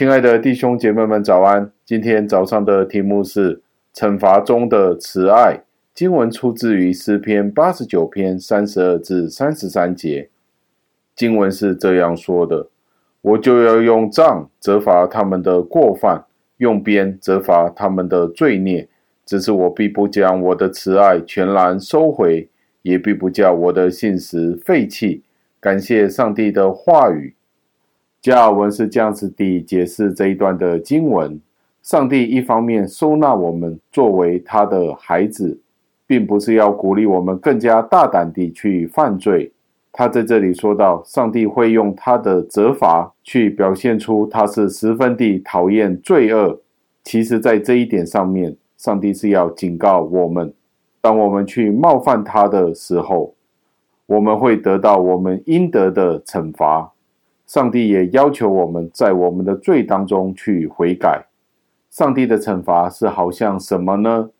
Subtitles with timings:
[0.00, 1.70] 亲爱的弟兄姐妹们，早安！
[1.84, 3.60] 今天早上的题目是
[3.94, 5.60] 惩罚中的慈爱。
[5.92, 10.30] 经文出自于诗篇八十九篇三十二至三十三节。
[11.14, 12.66] 经文是这样说的
[13.20, 16.24] ：“我就要用杖责罚他们的过犯，
[16.56, 18.88] 用鞭责罚他们的罪孽。
[19.26, 22.48] 只是我必不将我的慈爱全然收回，
[22.80, 25.22] 也必不叫我的信实废弃。”
[25.60, 27.34] 感谢上帝的话语。
[28.22, 31.40] 加尔文是这样子地解释这一段的经文：
[31.82, 35.58] 上帝一方面收纳我们作为他的孩子，
[36.06, 39.50] 并不是要鼓励我们更加大胆地去犯罪。
[39.90, 46.60] 他在这里说到，上帝会用他的责罚去表现出他是十分地讨厌罪恶。
[47.02, 50.52] 其实，在这一点上面，上帝是要警告我们：
[51.00, 53.34] 当我们去冒犯他的时候，
[54.04, 56.92] 我们会得到我们应得的惩罚。
[57.50, 61.26] 上帝也要求我们在我们的罪当中去悔改。
[61.90, 64.30] 上帝的惩罚是好像什么呢？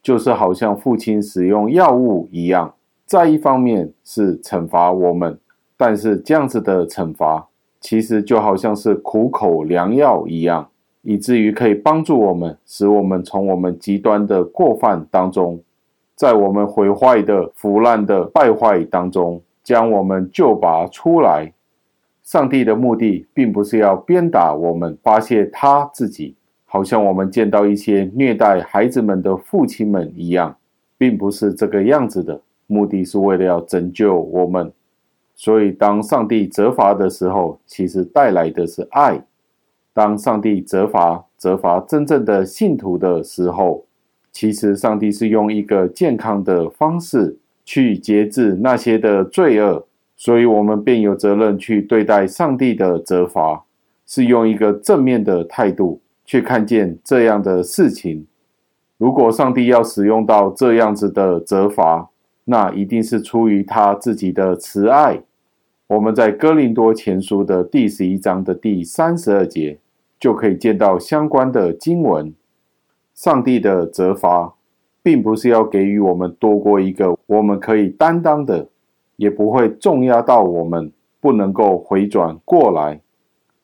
[0.00, 2.72] 就是好像父亲使用药物一样，
[3.06, 5.36] 在一方面是惩罚我们，
[5.76, 7.44] 但是这样子的惩罚
[7.80, 10.68] 其实就好像是苦口良药一样，
[11.02, 15.60] 以至于可以帮助我们，使我们从我们极端的过犯当中，
[16.14, 21.52] 在我们毁坏的腐烂的败坏当中，将我们救拔出来。
[22.24, 30.56] 上帝的目的并不是要鞭打我们，发泄他自己，好像我们见到一些虐待孩子们的父亲们一样，
[30.96, 32.40] 并不是这个样子的。
[32.66, 34.72] 目的是为了要拯救我们。
[35.36, 39.22] 所以，当上帝责罚的时候，其实带来的是爱。
[39.92, 43.84] 当上帝责罚责罚真正的信徒的时候，
[44.32, 47.36] 其实上帝是用一个健康的方式
[47.66, 49.86] 去节制那些的罪恶。
[50.16, 53.64] 所以，我们便有责任去对待上帝的责罚，
[54.06, 58.26] 是用一个正面的态度去看见这样的事情。
[58.96, 62.08] 如果上帝要使用到这样子的责罚，
[62.44, 65.20] 那一定是出于他自己的慈爱。
[65.88, 69.78] 我们在哥林多前书的第十一章的第三十二节
[70.18, 72.32] 就可以见到相关的经文。
[73.14, 74.54] 上帝的责罚，
[75.02, 78.68] 并不是要给予我们多过一个我们可以担当的。
[79.16, 83.00] 也不会重压到我们不能够回转过来，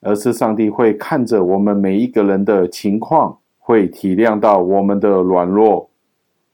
[0.00, 5.90] 而是上帝会看着我们每一个人的情况，会体谅到我们的软弱。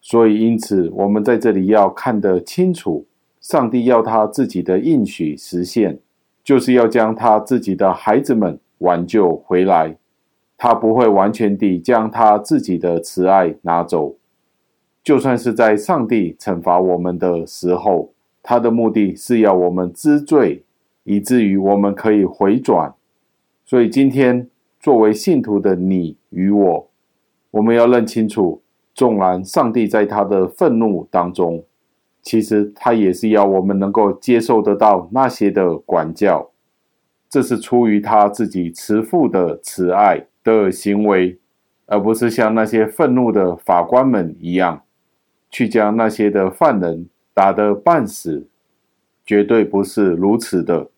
[0.01, 3.07] 所以，因此我们在这里要看得清楚，
[3.41, 5.99] 上帝要他自己的应许实现，
[6.43, 9.97] 就是要将他自己的孩子们挽救回来。
[10.57, 14.17] 他不会完全地将他自己的慈爱拿走，
[15.05, 18.11] 就算是在上帝惩罚我们的时候。
[18.49, 20.62] 他的目的是要我们知罪，
[21.03, 22.95] 以至于我们可以回转。
[23.65, 24.49] 所以今天
[24.79, 26.89] 作为信徒的你与我，
[27.51, 28.62] 我们要认清楚，
[28.95, 31.65] 纵然上帝在他的愤怒当中，
[32.23, 36.49] 其实他也是要我们能够接受得到那些的管教，
[37.28, 41.37] 这是出于他自己慈父的慈爱的行为，
[41.87, 44.83] 而不是像那些愤怒的法官们一样，
[45.51, 47.09] 去将那些的犯人。
[47.36, 48.48] 打得半死，
[49.26, 50.88] 绝对不是如此的。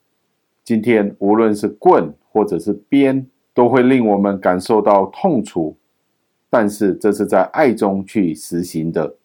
[0.63, 5.77] 今天无论是棍或者是鞭，都会令我们感受到痛楚，
[6.49, 9.17] 但是这是在爱中去实行的。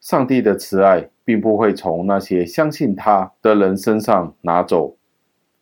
[0.00, 4.96] 上帝的慈爱并不会从那些相信他的人身上拿走。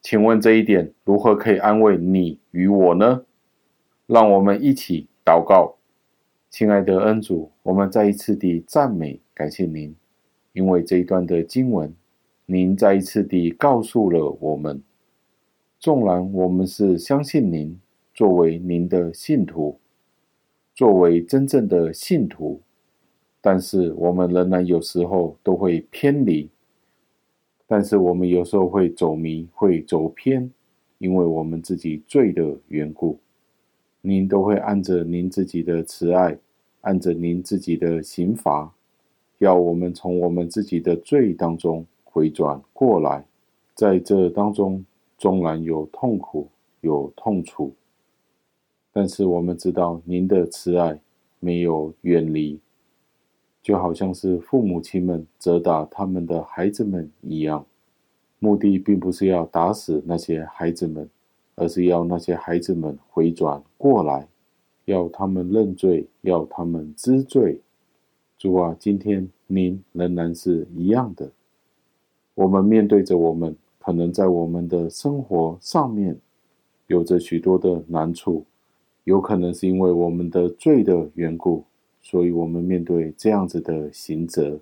[0.02, 3.24] 请问这一点如何可以安慰你与我呢？
[4.06, 5.76] 让我们一起祷告，
[6.50, 9.96] 亲爱的恩主，我们再一次地赞美感谢您。
[10.54, 11.92] 因为这一段的经文，
[12.46, 14.80] 您再一次地告诉了我们：
[15.80, 17.78] 纵然我们是相信您，
[18.14, 19.78] 作为您的信徒，
[20.72, 22.60] 作为真正的信徒，
[23.40, 26.48] 但是我们仍然有时候都会偏离，
[27.66, 30.48] 但是我们有时候会走迷，会走偏，
[30.98, 33.18] 因为我们自己罪的缘故，
[34.00, 36.38] 您都会按着您自己的慈爱，
[36.82, 38.72] 按着您自己的刑罚。
[39.38, 43.26] 要我们从我们自己的罪当中回转过来，
[43.74, 44.84] 在这当中
[45.18, 46.48] 纵然有痛苦、
[46.80, 47.72] 有痛楚，
[48.92, 51.00] 但是我们知道您的慈爱
[51.40, 52.60] 没有远离，
[53.60, 57.66] 就好像是父母亲们责打他们的孩子们一样，
[58.38, 61.10] 目的并不是要打死那些孩子们，
[61.56, 64.28] 而是要那些孩子们回转过来，
[64.84, 67.60] 要他们认罪，要他们知罪。
[68.44, 71.32] 主啊，今天您仍然是一样的。
[72.34, 76.18] 我们面对着我们，可能在我们的生活上面，
[76.88, 78.44] 有着许多的难处，
[79.04, 81.64] 有可能是因为我们的罪的缘故，
[82.02, 84.60] 所以我们面对这样子的刑责。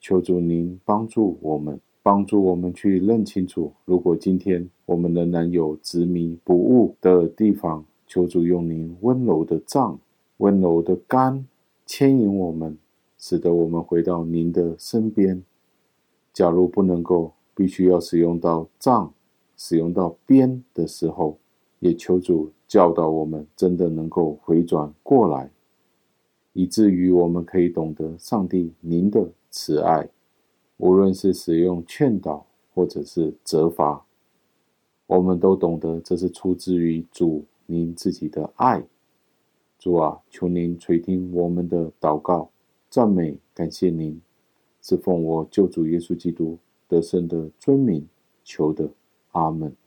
[0.00, 9.98] 求主您帮助我们，帮助我们去认清楚，如果今天我们仍然有执迷不悟的地方，求主用您温柔的杖、
[10.38, 11.46] 温柔的竿
[11.84, 12.78] 牵引我们，
[13.18, 15.42] 使得我们回到您的身边。
[16.32, 19.12] 假如不能够，必须要使用到杖。
[19.58, 21.38] 使用到鞭的时候，
[21.78, 25.50] 也求主教导我们，真的能够回转过来，
[26.52, 30.10] 以至于我们可以懂得上帝您的慈爱，
[30.76, 34.04] 无论是使用劝导或者是责罚，
[35.06, 38.86] 我们都懂得这是出自于主您自己的爱。
[39.78, 42.50] 主啊，求您垂听我们的祷告，
[42.88, 44.20] 赞美感谢您，
[44.80, 48.08] 是奉我救主耶稣基督得胜的尊名
[48.44, 48.90] 求的。
[49.32, 49.85] 阿门。